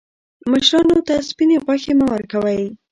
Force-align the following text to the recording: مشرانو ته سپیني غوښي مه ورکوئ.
مشرانو 0.51 0.97
ته 1.07 1.15
سپیني 1.29 1.57
غوښي 1.65 1.93
مه 1.99 2.05
ورکوئ. 2.13 2.63